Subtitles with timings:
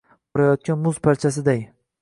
[0.37, 1.65] borayotgan muz parchasiday